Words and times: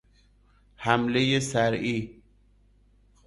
حملهی 0.75 1.39
صرعی 1.39 2.21